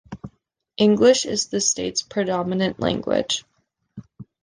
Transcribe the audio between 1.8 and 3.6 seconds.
predominant language.